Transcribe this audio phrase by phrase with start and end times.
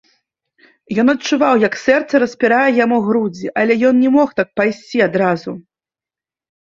[1.03, 5.51] Ён адчуваў, як сэрца распірае яму грудзі, але ён не мог так пайсці адразу.